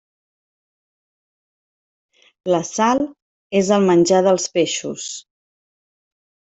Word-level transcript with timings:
La 2.55 2.63
sal 2.71 3.05
és 3.63 3.73
el 3.79 3.89
menjar 3.93 4.27
dels 4.31 4.51
peixos. 4.59 5.09